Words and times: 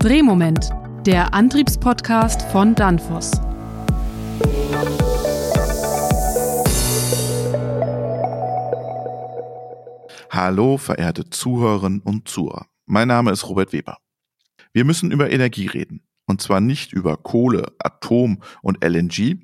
Drehmoment, 0.00 0.70
der 1.04 1.34
Antriebspodcast 1.34 2.40
von 2.50 2.74
Danfoss. 2.74 3.32
Hallo, 10.30 10.78
verehrte 10.78 11.28
Zuhörerinnen 11.28 12.00
und 12.00 12.28
Zuhörer. 12.28 12.68
Mein 12.86 13.08
Name 13.08 13.30
ist 13.30 13.46
Robert 13.46 13.74
Weber. 13.74 13.98
Wir 14.72 14.86
müssen 14.86 15.10
über 15.10 15.30
Energie 15.30 15.66
reden. 15.66 16.02
Und 16.24 16.40
zwar 16.40 16.62
nicht 16.62 16.94
über 16.94 17.18
Kohle, 17.18 17.74
Atom 17.78 18.42
und 18.62 18.82
LNG. 18.82 19.36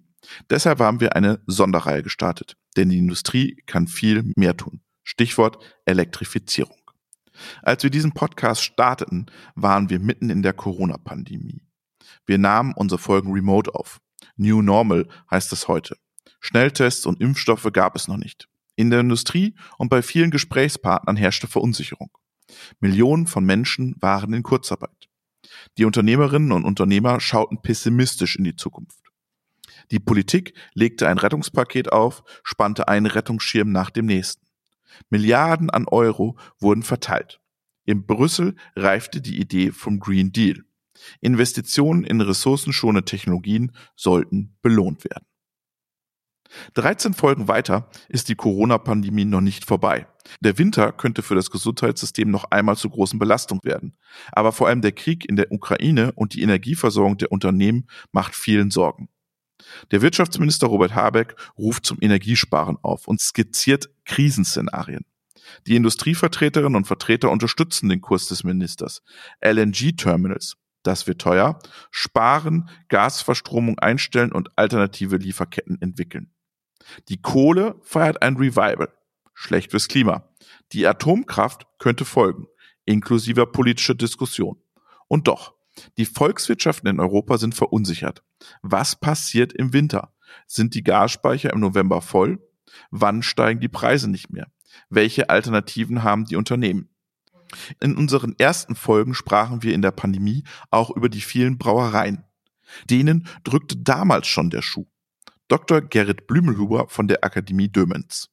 Deshalb 0.49 0.81
haben 0.81 1.01
wir 1.01 1.17
eine 1.17 1.41
Sonderreihe 1.47 2.03
gestartet. 2.03 2.57
Denn 2.79 2.89
die 2.89 2.97
Industrie 2.97 3.63
kann 3.67 3.89
viel 3.89 4.33
mehr 4.37 4.57
tun. 4.57 4.81
Stichwort 5.05 5.63
Elektrifizierung. 5.85 6.86
Als 7.63 7.83
wir 7.83 7.91
diesen 7.91 8.13
Podcast 8.13 8.63
starteten, 8.63 9.27
waren 9.55 9.91
wir 9.91 9.99
mitten 9.99 10.31
in 10.31 10.43
der 10.43 10.53
Corona-Pandemie. 10.53 11.63
Wir 12.25 12.39
nahmen 12.39 12.73
unsere 12.75 12.99
Folgen 12.99 13.33
remote 13.33 13.75
auf. 13.75 14.01
New 14.37 14.63
Normal 14.63 15.09
heißt 15.31 15.53
es 15.53 15.69
heute. 15.69 15.97
Schnelltests 16.41 17.07
und 17.07 17.21
Impfstoffe 17.21 17.69
gab 17.73 17.97
es 17.97 18.09
noch 18.09 18.17
nicht. 18.17 18.49
In 18.77 18.91
der 18.91 19.01
Industrie 19.01 19.55
und 19.79 19.89
bei 19.89 20.03
vielen 20.03 20.31
Gesprächspartnern 20.31 21.17
herrschte 21.17 21.47
Verunsicherung. 21.47 22.11
Millionen 22.81 23.27
von 23.27 23.45
Menschen 23.45 23.97
waren 24.01 24.33
in 24.33 24.43
Kurzarbeit. 24.43 25.09
Die 25.79 25.85
Unternehmerinnen 25.85 26.53
und 26.53 26.65
Unternehmer 26.65 27.21
schauten 27.21 27.63
pessimistisch 27.63 28.37
in 28.37 28.45
die 28.45 28.57
Zukunft. 28.57 28.99
Die 29.91 30.01
Politik 30.01 30.55
legte 30.75 31.09
ein 31.09 31.19
Rettungspaket 31.19 31.93
auf, 31.93 32.23
spannte 32.43 32.89
einen 32.89 33.07
Rettungsschirm 33.07 33.71
nach 33.71 33.91
dem 33.91 34.07
nächsten. 34.07 34.46
Milliarden 35.11 35.71
an 35.71 35.87
Euro 35.89 36.39
wurden 36.59 36.83
verteilt. 36.83 37.41
In 37.85 38.07
Brüssel 38.07 38.57
reifte 38.75 39.21
die 39.21 39.39
Idee 39.39 39.71
vom 39.71 40.01
Green 40.01 40.33
Deal. 40.33 40.65
Investitionen 41.21 42.05
in 42.05 42.21
ressourcenschonende 42.21 43.05
Technologien 43.05 43.73
sollten 43.95 44.57
belohnt 44.63 45.05
werden. 45.05 45.27
13 46.75 47.15
Folgen 47.15 47.49
weiter 47.49 47.91
ist 48.09 48.29
die 48.29 48.35
Corona-Pandemie 48.35 49.25
noch 49.25 49.41
nicht 49.41 49.65
vorbei. 49.65 50.07
Der 50.41 50.59
Winter 50.59 50.93
könnte 50.93 51.23
für 51.23 51.35
das 51.35 51.51
Gesundheitssystem 51.51 52.31
noch 52.31 52.45
einmal 52.51 52.77
zu 52.77 52.89
großen 52.91 53.19
Belastung 53.19 53.61
werden. 53.63 53.97
Aber 54.33 54.53
vor 54.53 54.69
allem 54.69 54.81
der 54.81 54.93
Krieg 54.93 55.29
in 55.29 55.37
der 55.37 55.53
Ukraine 55.53 56.13
und 56.13 56.35
die 56.35 56.43
Energieversorgung 56.43 57.19
der 57.19 57.33
Unternehmen 57.33 57.89
macht 58.13 58.35
vielen 58.35 58.71
Sorgen. 58.71 59.09
Der 59.91 60.03
Wirtschaftsminister 60.03 60.67
Robert 60.67 60.95
Habeck 60.95 61.37
ruft 61.59 61.87
zum 61.87 61.99
Energiesparen 62.01 62.77
auf 62.83 63.09
und 63.09 63.21
skizziert 63.21 63.89
Krisenszenarien. 64.05 65.05
Die 65.67 65.77
Industrievertreterinnen 65.77 66.77
und 66.77 66.87
Vertreter 66.87 67.31
unterstützen 67.31 67.89
den 67.89 68.01
Kurs 68.01 68.27
des 68.27 68.45
Ministers. 68.45 69.03
LNG-Terminals, 69.41 70.57
das 70.83 71.07
wird 71.07 71.21
teuer, 71.21 71.59
sparen, 71.91 72.69
Gasverstromung 72.89 73.79
einstellen 73.79 74.33
und 74.33 74.51
alternative 74.57 75.17
Lieferketten 75.17 75.81
entwickeln. 75.81 76.31
Die 77.09 77.21
Kohle 77.21 77.77
feiert 77.83 78.23
ein 78.23 78.37
Revival. 78.37 78.93
Schlecht 79.35 79.73
fürs 79.73 79.89
Klima. 79.89 80.29
Die 80.73 80.87
Atomkraft 80.87 81.67
könnte 81.79 82.05
folgen, 82.05 82.47
inklusive 82.85 83.47
politischer 83.47 83.95
Diskussion. 83.95 84.61
Und 85.09 85.29
doch, 85.29 85.56
die 85.99 86.07
Volkswirtschaften 86.07 86.89
in 86.89 87.01
Europa 87.01 87.39
sind 87.39 87.55
verunsichert. 87.55 88.23
Was 88.63 88.97
passiert 88.97 89.53
im 89.53 89.73
Winter? 89.73 90.13
Sind 90.47 90.75
die 90.75 90.83
Gasspeicher 90.83 91.53
im 91.53 91.61
November 91.61 92.01
voll? 92.01 92.39
Wann 92.91 93.23
steigen 93.23 93.61
die 93.61 93.69
Preise 93.69 94.11
nicht 94.11 94.31
mehr? 94.31 94.49
Welche 94.91 95.31
Alternativen 95.31 96.03
haben 96.03 96.25
die 96.25 96.37
Unternehmen? 96.37 96.89
In 97.81 97.97
unseren 97.97 98.35
ersten 98.39 98.75
Folgen 98.75 99.15
sprachen 99.15 99.63
wir 99.63 99.73
in 99.73 99.83
der 99.83 99.93
Pandemie 99.93 100.45
auch 100.71 100.91
über 100.91 101.09
die 101.09 101.21
vielen 101.21 101.59
Brauereien. 101.59 102.25
Denen 102.91 103.29
drückte 103.45 103.77
damals 103.77 104.27
schon 104.27 104.51
der 104.51 104.63
Schuh. 104.63 104.87
Dr. 105.49 105.81
Gerrit 105.81 106.27
Blümelhuber 106.27 106.89
von 106.89 107.07
der 107.07 107.23
Akademie 107.23 107.69
Dömens. 107.69 108.31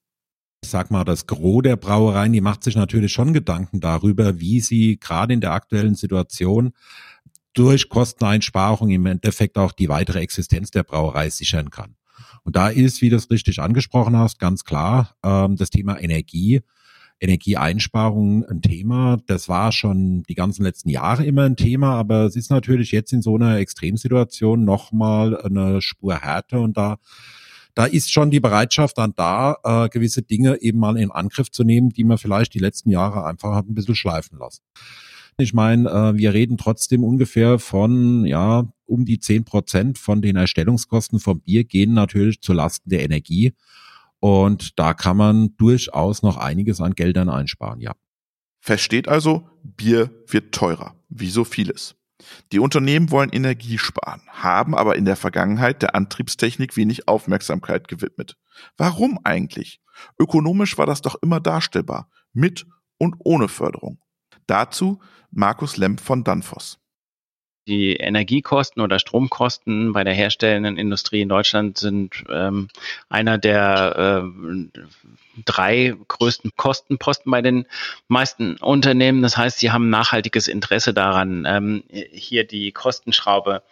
Ich 0.64 0.70
sag 0.70 0.90
mal, 0.90 1.04
das 1.04 1.28
Gros 1.28 1.62
der 1.62 1.76
Brauereien, 1.76 2.34
die 2.34 2.42
macht 2.42 2.64
sich 2.64 2.76
natürlich 2.76 3.12
schon 3.12 3.34
Gedanken 3.34 3.82
darüber, 3.82 4.40
wie 4.40 4.62
sie 4.62 4.98
gerade 4.98 5.34
in 5.34 5.42
der 5.42 5.52
aktuellen 5.52 5.96
Situation 5.96 6.74
durch 7.54 7.90
Kosteneinsparung 7.90 8.90
im 8.90 9.06
Endeffekt 9.06 9.58
auch 9.58 9.72
die 9.72 9.90
weitere 9.90 10.20
Existenz 10.20 10.72
der 10.72 10.84
Brauerei 10.84 11.30
sichern 11.30 11.70
kann. 11.70 11.96
Und 12.44 12.56
da 12.56 12.70
ist, 12.70 13.02
wie 13.02 13.10
du 13.10 13.16
es 13.16 13.30
richtig 13.30 13.60
angesprochen 13.60 14.18
hast, 14.18 14.40
ganz 14.40 14.64
klar 14.64 15.16
ähm, 15.24 15.56
das 15.56 15.70
Thema 15.70 16.00
Energie, 16.00 16.62
Energieeinsparung 17.20 18.44
ein 18.46 18.62
Thema. 18.62 19.18
Das 19.28 19.48
war 19.48 19.72
schon 19.72 20.24
die 20.24 20.36
ganzen 20.36 20.64
letzten 20.64 20.90
Jahre 20.90 21.26
immer 21.26 21.44
ein 21.44 21.56
Thema, 21.56 21.96
aber 21.96 22.26
es 22.26 22.36
ist 22.36 22.50
natürlich 22.50 22.92
jetzt 22.92 23.14
in 23.14 23.22
so 23.22 23.36
einer 23.36 23.58
Extremsituation 23.58 24.66
nochmal 24.66 25.40
eine 25.40 25.82
Spur 25.82 26.18
härter 26.18 26.60
und 26.60 26.76
da 26.76 26.98
da 27.76 27.86
ist 27.86 28.12
schon 28.12 28.30
die 28.30 28.40
Bereitschaft 28.40 29.00
dann 29.00 29.14
da, 29.16 29.58
äh, 29.64 29.90
gewisse 29.90 30.22
Dinge 30.22 30.62
eben 30.62 30.78
mal 30.78 30.96
in 30.96 31.10
Angriff 31.10 31.50
zu 31.50 31.64
nehmen, 31.64 31.90
die 31.90 32.04
man 32.04 32.20
vielleicht 32.20 32.54
die 32.54 32.60
letzten 32.60 32.92
Jahre 32.92 33.26
einfach 33.26 33.56
hat 33.56 33.68
ein 33.68 33.74
bisschen 33.74 33.96
schleifen 33.96 34.38
lassen. 34.38 34.62
Ich 35.38 35.54
meine, 35.54 35.90
äh, 35.90 36.18
wir 36.18 36.34
reden 36.34 36.58
trotzdem 36.58 37.04
ungefähr 37.04 37.60
von, 37.60 38.26
ja, 38.26 38.68
um 38.86 39.06
die 39.06 39.20
zehn 39.20 39.46
Prozent 39.46 39.98
von 39.98 40.22
den 40.22 40.36
Erstellungskosten 40.36 41.20
vom 41.20 41.42
Bier 41.42 41.64
gehen 41.64 41.94
natürlich 41.94 42.42
zu 42.42 42.54
Lasten 42.54 42.90
der 42.90 43.04
Energie. 43.04 43.54
Und 44.20 44.80
da 44.80 44.94
kann 44.94 45.18
man 45.18 45.56
durchaus 45.58 46.22
noch 46.22 46.38
einiges 46.38 46.80
an 46.80 46.94
Geldern 46.94 47.30
einsparen, 47.30 47.82
ja. 47.82 47.94
Versteht 48.60 49.10
also, 49.10 49.50
Bier 49.64 50.10
wird 50.28 50.54
teurer, 50.54 50.96
wie 51.10 51.30
so 51.30 51.44
vieles. 51.44 51.96
Die 52.54 52.60
Unternehmen 52.60 53.12
wollen 53.12 53.32
Energie 53.32 53.78
sparen, 53.78 54.22
haben 54.30 54.76
aber 54.76 54.96
in 54.96 55.04
der 55.04 55.18
Vergangenheit 55.18 55.82
der 55.82 55.96
Antriebstechnik 55.96 56.78
wenig 56.78 57.08
Aufmerksamkeit 57.08 57.90
gewidmet. 57.90 58.38
Warum 58.78 59.20
eigentlich? 59.24 59.82
Ökonomisch 60.18 60.78
war 60.78 60.86
das 60.86 61.02
doch 61.02 61.16
immer 61.22 61.42
darstellbar, 61.42 62.10
mit 62.32 62.66
und 62.98 63.16
ohne 63.20 63.50
Förderung. 63.50 64.00
Dazu 64.48 65.00
Markus 65.32 65.78
Lemp 65.78 66.00
von 66.00 66.24
Danfoss. 66.24 66.80
Die 67.66 67.96
Energiekosten 67.96 68.82
oder 68.82 69.00
Stromkosten 69.00 69.94
bei 69.94 70.04
der 70.04 70.14
herstellenden 70.14 70.76
Industrie 70.76 71.22
in 71.22 71.30
Deutschland 71.30 71.78
sind 71.78 72.26
ähm, 72.30 72.68
einer 73.08 73.38
der 73.38 74.26
äh, 74.26 74.80
drei 75.46 75.96
größten 76.10 76.52
Kostenposten 76.58 77.32
bei 77.32 77.42
den 77.42 77.66
meisten 78.10 78.58
Unternehmen. 78.58 79.22
Das 79.22 79.38
heißt, 79.38 79.60
sie 79.60 79.72
haben 79.72 79.90
nachhaltiges 79.90 80.50
Interesse 80.50 80.94
daran, 80.94 81.46
ähm, 81.48 81.84
hier 82.12 82.46
die 82.46 82.74
Kostenschraube 82.74 83.64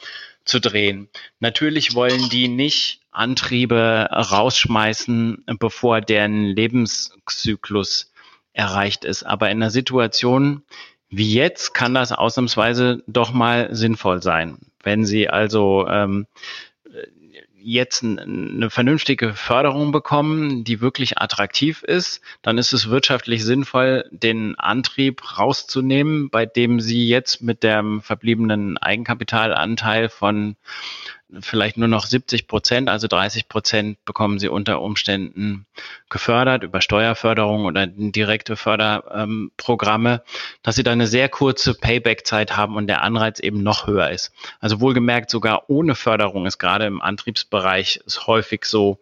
zu 0.46 0.62
drehen. 0.62 1.10
Natürlich 1.42 1.94
wollen 1.94 2.30
die 2.30 2.48
nicht 2.48 3.02
Antriebe 3.12 4.08
rausschmeißen, 4.10 5.44
bevor 5.60 6.00
deren 6.00 6.46
Lebenszyklus 6.46 8.11
erreicht 8.54 9.06
ist. 9.06 9.24
Aber 9.24 9.50
in 9.50 9.58
einer 9.58 9.72
Situation 9.72 10.64
wie 11.12 11.34
jetzt 11.34 11.74
kann 11.74 11.94
das 11.94 12.14
ausnahmsweise 12.14 13.04
doch 13.06 13.34
mal 13.34 13.76
sinnvoll 13.76 14.24
sein. 14.24 14.58
Wenn 14.82 15.06
Sie 15.06 15.28
also 15.30 15.86
ähm, 15.88 16.26
jetzt 17.64 18.02
eine 18.02 18.70
vernünftige 18.70 19.34
Förderung 19.34 19.92
bekommen, 19.92 20.64
die 20.64 20.82
wirklich 20.82 21.20
attraktiv 21.20 21.84
ist, 21.84 22.22
dann 22.42 22.58
ist 22.58 22.72
es 22.72 22.90
wirtschaftlich 22.90 23.44
sinnvoll, 23.44 24.06
den 24.10 24.58
Antrieb 24.58 25.38
rauszunehmen, 25.38 26.30
bei 26.30 26.46
dem 26.46 26.80
Sie 26.80 27.08
jetzt 27.08 27.42
mit 27.42 27.62
dem 27.62 28.02
verbliebenen 28.02 28.78
Eigenkapitalanteil 28.78 30.08
von 30.08 30.56
vielleicht 31.40 31.78
nur 31.78 31.88
noch 31.88 32.06
70 32.06 32.48
Prozent, 32.48 32.90
also 32.90 33.08
30 33.08 33.48
Prozent 33.48 34.04
bekommen 34.06 34.40
sie 34.40 34.50
unter 34.50 34.82
Umständen 34.82 35.66
gefördert 36.10 36.64
über 36.64 36.82
Steuerförderung 36.82 37.66
oder 37.66 37.88
direkte 37.88 38.56
Förderprogramme, 38.56 40.24
dass 40.64 40.76
sie 40.76 40.84
da 40.84 40.92
eine 40.92 41.08
sehr 41.08 41.30
kurze 41.30 41.74
Payback-Zeit 41.74 42.58
haben 42.58 42.76
und 42.76 42.88
der 42.88 43.02
Anreiz 43.04 43.40
eben 43.40 43.64
noch 43.64 43.88
höher 43.88 44.10
ist. 44.10 44.32
Also 44.60 44.82
wohlgemerkt, 44.82 45.30
sogar 45.30 45.70
ohne 45.70 45.96
Förderung 45.96 46.46
ist 46.46 46.58
gerade 46.58 46.86
im 46.86 47.02
Antriebsbereich 47.02 48.02
es 48.06 48.28
häufig 48.28 48.66
so, 48.66 49.00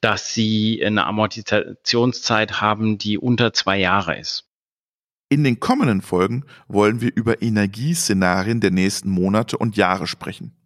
dass 0.00 0.32
sie 0.32 0.82
eine 0.84 1.06
Amortisationszeit 1.06 2.60
haben, 2.60 2.98
die 2.98 3.18
unter 3.18 3.52
zwei 3.52 3.78
Jahre 3.78 4.18
ist. 4.18 4.46
In 5.28 5.44
den 5.44 5.60
kommenden 5.60 6.02
Folgen 6.02 6.44
wollen 6.66 7.00
wir 7.00 7.12
über 7.14 7.40
Energieszenarien 7.40 8.60
der 8.60 8.72
nächsten 8.72 9.10
Monate 9.10 9.56
und 9.56 9.76
Jahre 9.76 10.08
sprechen 10.08 10.56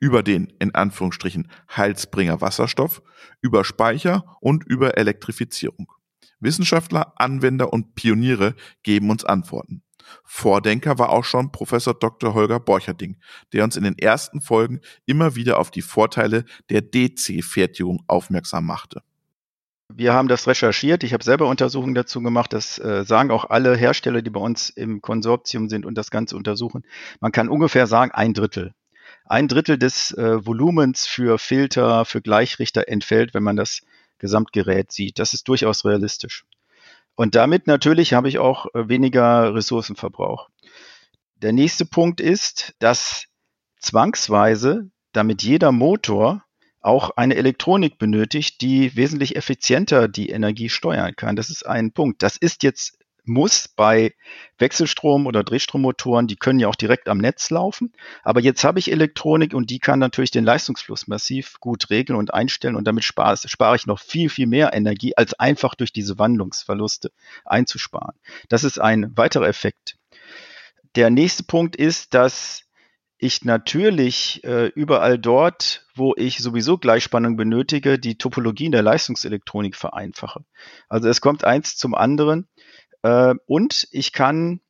über 0.00 0.22
den 0.22 0.52
in 0.58 0.74
Anführungsstrichen 0.74 1.50
Heilsbringer 1.74 2.40
Wasserstoff, 2.40 3.02
über 3.40 3.64
Speicher 3.64 4.36
und 4.40 4.64
über 4.64 4.96
Elektrifizierung. 4.96 5.92
Wissenschaftler, 6.40 7.12
Anwender 7.16 7.72
und 7.72 7.94
Pioniere 7.94 8.54
geben 8.82 9.10
uns 9.10 9.24
Antworten. 9.24 9.82
Vordenker 10.24 10.98
war 10.98 11.10
auch 11.10 11.24
schon 11.24 11.52
Professor 11.52 11.94
Dr. 11.94 12.34
Holger 12.34 12.60
Borcherding, 12.60 13.16
der 13.52 13.64
uns 13.64 13.76
in 13.76 13.84
den 13.84 13.98
ersten 13.98 14.40
Folgen 14.40 14.80
immer 15.04 15.34
wieder 15.34 15.58
auf 15.58 15.70
die 15.70 15.82
Vorteile 15.82 16.44
der 16.70 16.82
DC-Fertigung 16.82 18.04
aufmerksam 18.06 18.66
machte. 18.66 19.02
Wir 19.92 20.12
haben 20.12 20.28
das 20.28 20.48
recherchiert. 20.48 21.04
Ich 21.04 21.12
habe 21.12 21.22
selber 21.22 21.46
Untersuchungen 21.46 21.94
dazu 21.94 22.20
gemacht. 22.20 22.52
Das 22.52 22.78
äh, 22.78 23.04
sagen 23.04 23.30
auch 23.30 23.48
alle 23.50 23.76
Hersteller, 23.76 24.20
die 24.20 24.30
bei 24.30 24.40
uns 24.40 24.68
im 24.68 25.00
Konsortium 25.00 25.68
sind 25.68 25.86
und 25.86 25.96
das 25.96 26.10
Ganze 26.10 26.36
untersuchen. 26.36 26.84
Man 27.20 27.30
kann 27.30 27.48
ungefähr 27.48 27.86
sagen, 27.86 28.10
ein 28.10 28.34
Drittel. 28.34 28.74
Ein 29.28 29.48
Drittel 29.48 29.78
des 29.78 30.12
äh, 30.12 30.44
Volumens 30.46 31.06
für 31.06 31.38
Filter, 31.38 32.04
für 32.04 32.22
Gleichrichter 32.22 32.88
entfällt, 32.88 33.34
wenn 33.34 33.42
man 33.42 33.56
das 33.56 33.80
Gesamtgerät 34.18 34.92
sieht. 34.92 35.18
Das 35.18 35.34
ist 35.34 35.48
durchaus 35.48 35.84
realistisch. 35.84 36.44
Und 37.16 37.34
damit 37.34 37.66
natürlich 37.66 38.12
habe 38.12 38.28
ich 38.28 38.38
auch 38.38 38.66
äh, 38.74 38.88
weniger 38.88 39.54
Ressourcenverbrauch. 39.54 40.48
Der 41.42 41.52
nächste 41.52 41.86
Punkt 41.86 42.20
ist, 42.20 42.74
dass 42.78 43.26
zwangsweise, 43.80 44.90
damit 45.12 45.42
jeder 45.42 45.72
Motor 45.72 46.44
auch 46.80 47.10
eine 47.16 47.34
Elektronik 47.34 47.98
benötigt, 47.98 48.60
die 48.60 48.94
wesentlich 48.94 49.34
effizienter 49.34 50.06
die 50.06 50.30
Energie 50.30 50.68
steuern 50.68 51.16
kann. 51.16 51.34
Das 51.34 51.50
ist 51.50 51.66
ein 51.66 51.90
Punkt. 51.90 52.22
Das 52.22 52.36
ist 52.36 52.62
jetzt 52.62 52.98
muss 53.26 53.68
bei 53.68 54.14
Wechselstrom- 54.58 55.26
oder 55.26 55.44
Drehstrommotoren, 55.44 56.26
die 56.26 56.36
können 56.36 56.58
ja 56.58 56.68
auch 56.68 56.76
direkt 56.76 57.08
am 57.08 57.18
Netz 57.18 57.50
laufen. 57.50 57.92
Aber 58.22 58.40
jetzt 58.40 58.64
habe 58.64 58.78
ich 58.78 58.90
Elektronik 58.90 59.54
und 59.54 59.70
die 59.70 59.78
kann 59.78 59.98
natürlich 59.98 60.30
den 60.30 60.44
Leistungsfluss 60.44 61.06
massiv 61.06 61.60
gut 61.60 61.90
regeln 61.90 62.18
und 62.18 62.32
einstellen 62.32 62.76
und 62.76 62.86
damit 62.86 63.04
spare, 63.04 63.36
spare 63.46 63.76
ich 63.76 63.86
noch 63.86 64.00
viel, 64.00 64.30
viel 64.30 64.46
mehr 64.46 64.72
Energie, 64.72 65.16
als 65.16 65.34
einfach 65.34 65.74
durch 65.74 65.92
diese 65.92 66.18
Wandlungsverluste 66.18 67.10
einzusparen. 67.44 68.14
Das 68.48 68.64
ist 68.64 68.78
ein 68.80 69.16
weiterer 69.16 69.48
Effekt. 69.48 69.96
Der 70.94 71.10
nächste 71.10 71.42
Punkt 71.42 71.76
ist, 71.76 72.14
dass 72.14 72.66
ich 73.18 73.44
natürlich 73.44 74.44
äh, 74.44 74.66
überall 74.66 75.18
dort, 75.18 75.86
wo 75.94 76.14
ich 76.16 76.38
sowieso 76.38 76.76
Gleichspannung 76.76 77.36
benötige, 77.36 77.98
die 77.98 78.18
Topologien 78.18 78.72
der 78.72 78.82
Leistungselektronik 78.82 79.74
vereinfache. 79.74 80.44
Also 80.88 81.08
es 81.08 81.20
kommt 81.20 81.44
eins 81.44 81.76
zum 81.76 81.94
anderen. 81.94 82.46
Äh, 83.06 83.34
und 83.46 83.86
ich 83.92 84.12
kann 84.12 84.60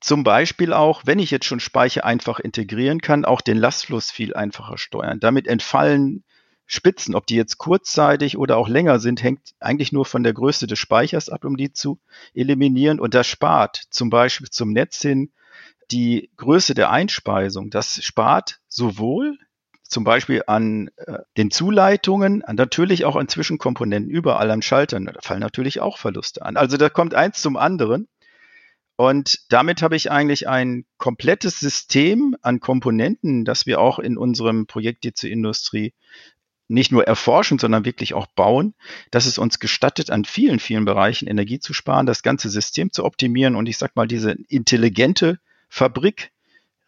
zum 0.00 0.24
Beispiel 0.24 0.72
auch, 0.72 1.02
wenn 1.06 1.18
ich 1.18 1.30
jetzt 1.30 1.46
schon 1.46 1.60
Speicher 1.60 2.04
einfach 2.04 2.38
integrieren 2.38 3.00
kann, 3.00 3.24
auch 3.24 3.40
den 3.40 3.56
Lastfluss 3.56 4.10
viel 4.10 4.34
einfacher 4.34 4.76
steuern. 4.76 5.20
Damit 5.20 5.46
entfallen 5.46 6.24
Spitzen, 6.66 7.14
ob 7.14 7.26
die 7.26 7.36
jetzt 7.36 7.58
kurzzeitig 7.58 8.36
oder 8.36 8.56
auch 8.56 8.68
länger 8.68 8.98
sind, 8.98 9.22
hängt 9.22 9.54
eigentlich 9.60 9.92
nur 9.92 10.04
von 10.04 10.22
der 10.22 10.32
Größe 10.32 10.66
des 10.66 10.78
Speichers 10.78 11.28
ab, 11.28 11.44
um 11.44 11.56
die 11.56 11.72
zu 11.72 11.98
eliminieren. 12.34 13.00
Und 13.00 13.14
das 13.14 13.26
spart 13.26 13.82
zum 13.90 14.10
Beispiel 14.10 14.50
zum 14.50 14.72
Netz 14.72 15.00
hin 15.00 15.32
die 15.90 16.30
Größe 16.36 16.74
der 16.74 16.90
Einspeisung, 16.90 17.70
das 17.70 18.02
spart 18.02 18.60
sowohl 18.68 19.38
zum 19.92 20.04
Beispiel 20.04 20.42
an 20.46 20.90
äh, 20.96 21.18
den 21.36 21.50
Zuleitungen, 21.50 22.42
an 22.42 22.56
natürlich 22.56 23.04
auch 23.04 23.16
an 23.16 23.28
Zwischenkomponenten, 23.28 24.10
überall 24.10 24.50
an 24.50 24.62
Schaltern, 24.62 25.06
da 25.06 25.12
fallen 25.20 25.40
natürlich 25.40 25.80
auch 25.80 25.98
Verluste 25.98 26.44
an. 26.44 26.56
Also 26.56 26.76
da 26.76 26.88
kommt 26.88 27.14
eins 27.14 27.40
zum 27.42 27.56
anderen. 27.56 28.08
Und 28.96 29.40
damit 29.48 29.82
habe 29.82 29.96
ich 29.96 30.10
eigentlich 30.10 30.48
ein 30.48 30.84
komplettes 30.98 31.58
System 31.58 32.36
an 32.42 32.60
Komponenten, 32.60 33.44
das 33.44 33.66
wir 33.66 33.80
auch 33.80 33.98
in 33.98 34.18
unserem 34.18 34.66
Projekt 34.66 35.04
DC 35.04 35.24
Industrie 35.24 35.94
nicht 36.68 36.92
nur 36.92 37.06
erforschen, 37.06 37.58
sondern 37.58 37.84
wirklich 37.84 38.14
auch 38.14 38.26
bauen, 38.26 38.74
dass 39.10 39.26
es 39.26 39.38
uns 39.38 39.58
gestattet, 39.58 40.10
an 40.10 40.24
vielen, 40.24 40.58
vielen 40.58 40.84
Bereichen 40.84 41.28
Energie 41.28 41.58
zu 41.58 41.74
sparen, 41.74 42.06
das 42.06 42.22
ganze 42.22 42.48
System 42.48 42.92
zu 42.92 43.04
optimieren 43.04 43.56
und 43.56 43.68
ich 43.68 43.78
sage 43.78 43.92
mal, 43.94 44.06
diese 44.06 44.32
intelligente 44.48 45.38
Fabrik 45.68 46.32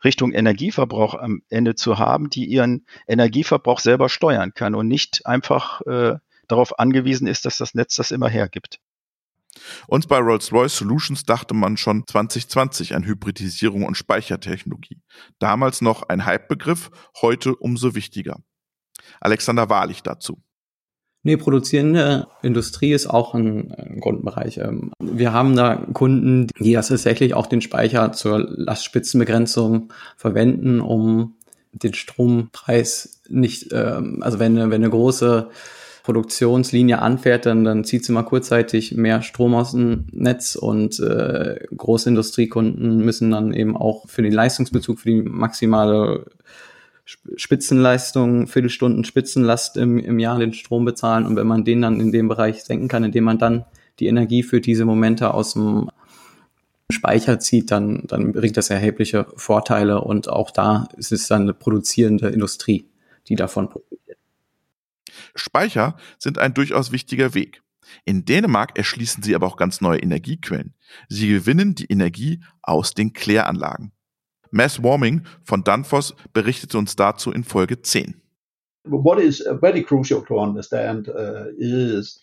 Richtung 0.05 0.33
Energieverbrauch 0.33 1.15
am 1.15 1.43
Ende 1.49 1.75
zu 1.75 1.99
haben, 1.99 2.31
die 2.31 2.45
ihren 2.45 2.87
Energieverbrauch 3.07 3.81
selber 3.81 4.09
steuern 4.09 4.53
kann 4.55 4.75
und 4.75 4.89
nicht 4.89 5.27
einfach 5.27 5.81
äh, 5.83 6.17
darauf 6.49 6.79
angewiesen 6.79 7.27
ist, 7.27 7.45
dass 7.45 7.59
das 7.59 7.75
Netz 7.75 7.97
das 7.97 8.11
immer 8.11 8.29
hergibt. 8.29 8.81
Und 9.87 10.09
bei 10.09 10.19
Rolls-Royce 10.19 10.79
Solutions 10.79 11.25
dachte 11.25 11.55
man 11.55 11.77
schon 11.77 12.07
2020 12.07 12.95
an 12.95 13.05
Hybridisierung 13.05 13.85
und 13.85 13.97
Speichertechnologie. 13.97 15.01
Damals 15.39 15.81
noch 15.81 16.03
ein 16.03 16.27
Hypebegriff, 16.27 16.91
heute 17.21 17.55
umso 17.55 17.95
wichtiger. 17.95 18.41
Alexander 19.21 19.69
Wahrlich 19.71 20.03
dazu. 20.03 20.43
Nee, 21.27 21.39
produzierende 21.39 22.27
Industrie 22.43 22.93
ist 22.93 23.07
auch 23.07 23.35
ein, 23.35 23.73
ein 23.73 24.01
Grundbereich. 24.01 24.59
Ähm, 24.59 24.93
wir 25.01 25.33
haben 25.33 25.57
da 25.57 25.77
Kunden, 25.95 26.49
die 26.61 26.75
das 26.75 26.89
tatsächlich 26.89 27.33
auch 27.33 27.47
den 27.47 27.63
Speicher 27.63 28.13
zur 28.13 28.41
Lastspitzenbegrenzung 28.41 29.91
verwenden, 30.19 30.81
um 30.83 31.35
den 31.73 31.95
Strompreis 31.95 33.23
nicht, 33.31 33.73
ähm, 33.73 34.23
also 34.23 34.39
wenn 34.39 34.59
eine, 34.59 34.71
wenn 34.71 34.83
eine 34.83 34.91
große 34.91 35.49
Produktionslinie 36.03 37.01
anfährt, 37.01 37.47
dann, 37.47 37.65
dann 37.65 37.85
zieht 37.85 38.05
sie 38.05 38.13
mal 38.13 38.25
kurzzeitig 38.25 38.95
mehr 38.95 39.23
Strom 39.23 39.55
aus 39.55 39.73
dem 39.73 40.05
Netz 40.13 40.57
und 40.57 41.01
äh, 41.01 41.59
große 41.75 42.11
Industriekunden 42.11 42.99
müssen 42.99 43.31
dann 43.31 43.55
eben 43.55 43.75
auch 43.79 44.07
für 44.09 44.21
den 44.21 44.33
Leistungsbezug, 44.33 45.01
für 45.01 45.09
die 45.09 45.23
maximale 45.23 46.27
Spitzenleistung, 47.05 48.47
Viertelstunden 48.47 49.05
Spitzenlast 49.05 49.77
im, 49.77 49.99
im 49.99 50.19
Jahr 50.19 50.39
den 50.39 50.55
Strom 50.55 50.85
bezahlen. 50.85 51.27
Und 51.27 51.37
wenn 51.37 51.47
man 51.47 51.65
den 51.65 51.83
dann 51.83 52.01
in 52.01 52.13
dem 52.13 52.29
Bereich 52.29 52.65
senken 52.65 52.89
kann, 52.89 53.05
indem 53.05 53.25
man 53.25 53.39
dann 53.39 53.65
die 53.99 54.07
Energie 54.07 54.43
für 54.43 54.61
diese 54.61 54.85
Momente 54.85 55.35
aus 55.35 55.53
dem 55.53 55.91
Speicher 56.91 57.39
zieht, 57.39 57.71
dann, 57.71 58.05
dann 58.07 58.33
bringt 58.33 58.57
das 58.57 58.71
erhebliche 58.71 59.27
Vorteile. 59.37 60.01
Und 60.01 60.29
auch 60.29 60.51
da 60.51 60.89
ist 60.97 61.13
es 61.13 61.29
dann 61.29 61.43
eine 61.43 61.55
produzierende 61.55 62.29
Industrie, 62.29 62.89
die 63.29 63.37
davon 63.37 63.69
profitiert. 63.69 64.19
Speicher 65.35 65.97
sind 66.19 66.39
ein 66.39 66.55
durchaus 66.55 66.93
wichtiger 66.93 67.35
Weg. 67.35 67.63
In 68.05 68.25
Dänemark 68.25 68.77
erschließen 68.77 69.23
sie 69.23 69.35
aber 69.35 69.47
auch 69.47 69.57
ganz 69.57 69.81
neue 69.81 69.99
Energiequellen. 69.99 70.75
Sie 71.09 71.29
gewinnen 71.29 71.75
die 71.75 71.87
Energie 71.87 72.43
aus 72.63 72.95
den 72.95 73.13
Kläranlagen. 73.13 73.93
Mass 74.55 74.81
Warming 74.81 75.23
von 75.43 75.65
Danfoss 75.65 76.15
berichtete 76.33 76.79
uns 76.79 76.95
dazu 76.95 77.33
in 77.33 77.43
Folge 77.43 77.83
10. 77.83 78.15
What 78.87 79.19
is 79.19 79.45
very 79.61 79.83
crucial 79.83 80.25
to 80.27 80.39
understand 80.39 81.09
uh, 81.09 81.47
is 81.59 82.21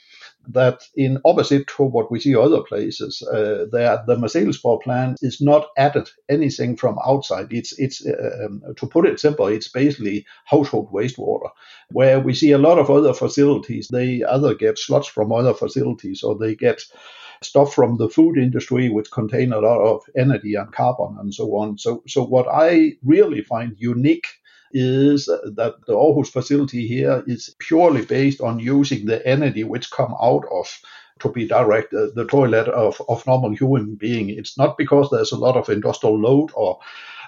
that 0.47 0.81
in 0.95 1.19
opposite 1.25 1.67
to 1.75 1.83
what 1.83 2.09
we 2.09 2.21
see 2.21 2.33
other 2.33 2.61
places, 2.63 3.21
uh, 3.21 3.65
there, 3.73 4.01
the 4.07 4.15
Marseillesborg 4.15 4.81
plant 4.81 5.17
is 5.21 5.41
not 5.41 5.67
added 5.77 6.09
anything 6.29 6.77
from 6.77 6.97
outside. 7.05 7.51
It's, 7.51 7.77
it's 7.77 8.05
uh, 8.05 8.45
um, 8.45 8.61
to 8.77 8.87
put 8.87 9.05
it 9.05 9.19
simple, 9.19 9.47
it's 9.47 9.67
basically 9.67 10.25
household 10.45 10.89
wastewater. 10.93 11.49
Where 11.91 12.21
we 12.21 12.33
see 12.33 12.53
a 12.53 12.57
lot 12.57 12.79
of 12.79 12.89
other 12.89 13.13
facilities, 13.13 13.89
they 13.91 14.23
either 14.23 14.55
get 14.55 14.79
sludge 14.79 15.09
from 15.09 15.33
other 15.33 15.53
facilities 15.53 16.23
or 16.23 16.37
they 16.37 16.55
get 16.55 16.81
stuff 17.43 17.73
from 17.73 17.97
the 17.97 18.09
food 18.09 18.37
industry, 18.37 18.89
which 18.89 19.11
contain 19.11 19.51
a 19.51 19.59
lot 19.59 19.81
of 19.81 20.03
energy 20.15 20.55
and 20.55 20.71
carbon 20.71 21.17
and 21.19 21.33
so 21.33 21.55
on. 21.55 21.77
So, 21.77 22.03
so 22.07 22.23
what 22.23 22.47
I 22.47 22.93
really 23.03 23.41
find 23.41 23.75
unique 23.77 24.27
is 24.73 25.25
that 25.25 25.75
the 25.85 25.93
Aarhus 25.93 26.29
facility 26.29 26.87
here 26.87 27.23
is 27.27 27.55
purely 27.59 28.05
based 28.05 28.41
on 28.41 28.59
using 28.59 29.05
the 29.05 29.25
energy 29.27 29.63
which 29.63 29.91
come 29.91 30.15
out 30.21 30.45
of 30.51 30.79
to 31.19 31.29
be 31.29 31.47
direct 31.47 31.93
uh, 31.93 32.07
the 32.15 32.25
toilet 32.25 32.67
of, 32.69 33.01
of 33.09 33.25
normal 33.27 33.51
human 33.51 33.95
being. 33.95 34.29
It's 34.29 34.57
not 34.57 34.77
because 34.77 35.09
there's 35.09 35.31
a 35.31 35.37
lot 35.37 35.57
of 35.57 35.69
industrial 35.69 36.19
load 36.19 36.51
or 36.55 36.79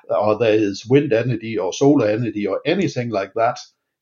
or 0.10 0.38
there 0.38 0.54
is 0.54 0.86
wind 0.86 1.14
energy 1.14 1.58
or 1.58 1.72
solar 1.72 2.08
energy 2.08 2.46
or 2.46 2.60
anything 2.66 3.10
like 3.10 3.34
that. 3.36 3.58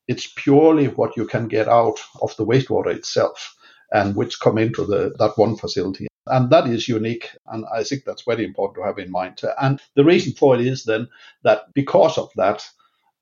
It's 0.08 0.26
purely 0.26 0.88
what 0.88 1.16
you 1.16 1.26
can 1.26 1.46
get 1.46 1.68
out 1.68 2.00
of 2.20 2.36
the 2.36 2.44
wastewater 2.44 2.94
itself 2.94 3.56
and 3.92 4.16
which 4.16 4.40
come 4.40 4.58
into 4.58 4.84
the, 4.84 5.14
that 5.18 5.36
one 5.36 5.56
facility. 5.56 6.08
And 6.26 6.50
that 6.50 6.66
is 6.66 6.88
unique. 6.88 7.30
And 7.46 7.64
I 7.74 7.82
think 7.84 8.04
that's 8.04 8.22
very 8.22 8.44
important 8.44 8.76
to 8.76 8.86
have 8.86 8.98
in 8.98 9.10
mind. 9.10 9.40
And 9.60 9.80
the 9.96 10.04
reason 10.04 10.32
for 10.32 10.54
it 10.54 10.66
is 10.66 10.84
then 10.84 11.08
that 11.42 11.72
because 11.74 12.16
of 12.16 12.30
that, 12.36 12.64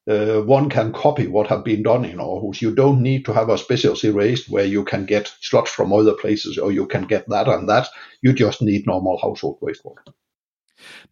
uh, 0.08 0.42
one 0.42 0.68
can 0.68 0.92
copy 0.92 1.26
what 1.26 1.46
have 1.46 1.64
been 1.64 1.82
done 1.82 2.04
in 2.04 2.18
Aarhus. 2.18 2.60
You 2.60 2.74
don't 2.74 3.02
need 3.02 3.24
to 3.24 3.32
have 3.32 3.48
a 3.48 3.58
specialty 3.58 4.10
raised 4.10 4.50
where 4.50 4.64
you 4.64 4.84
can 4.84 5.06
get 5.06 5.32
sludge 5.40 5.68
from 5.68 5.92
other 5.92 6.14
places 6.14 6.58
or 6.58 6.72
you 6.72 6.86
can 6.86 7.06
get 7.06 7.28
that 7.28 7.48
and 7.48 7.68
that. 7.68 7.88
You 8.22 8.32
just 8.32 8.62
need 8.62 8.86
normal 8.86 9.18
household 9.20 9.60
wastewater. 9.60 10.12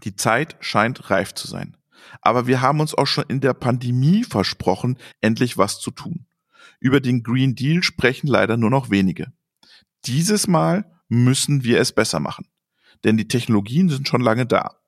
Die 0.04 0.16
Zeit 0.16 0.56
scheint 0.60 1.10
reif 1.10 1.34
zu 1.34 1.46
sein. 1.46 1.76
Aber 2.22 2.46
wir 2.46 2.62
haben 2.62 2.80
uns 2.80 2.94
auch 2.94 3.06
schon 3.06 3.24
in 3.28 3.40
der 3.40 3.54
Pandemie 3.54 4.24
versprochen, 4.24 4.98
endlich 5.20 5.58
was 5.58 5.78
zu 5.78 5.90
tun. 5.90 6.26
Über 6.80 7.00
den 7.00 7.22
Green 7.22 7.54
Deal 7.54 7.82
sprechen 7.82 8.28
leider 8.28 8.56
nur 8.56 8.70
noch 8.70 8.90
wenige. 8.90 9.32
Dieses 10.06 10.46
Mal 10.46 10.90
müssen 11.08 11.64
wir 11.64 11.80
es 11.80 11.92
besser 11.92 12.20
machen. 12.20 12.46
Denn 13.04 13.16
die 13.16 13.28
Technologien 13.28 13.88
sind 13.88 14.08
schon 14.08 14.20
lange 14.20 14.46
da. 14.46 14.80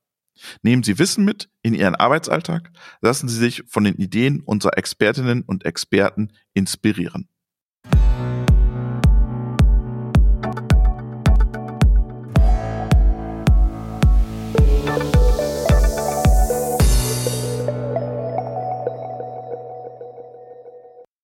Nehmen 0.63 0.83
Sie 0.83 0.99
Wissen 0.99 1.25
mit 1.25 1.51
in 1.63 1.75
Ihren 1.75 1.95
Arbeitsalltag, 1.95 2.71
lassen 3.01 3.29
Sie 3.29 3.37
sich 3.37 3.63
von 3.69 3.85
den 3.85 3.97
Ideen 3.97 4.41
unserer 4.41 4.79
Expertinnen 4.79 5.43
und 5.43 5.65
Experten 5.65 6.33
inspirieren. 6.55 7.29